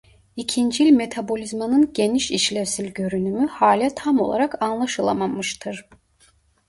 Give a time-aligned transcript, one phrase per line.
[0.35, 5.85] İkincil metabolizmanın geniş işlevsel görünümü hala tam olarak anlaşılamamıştır.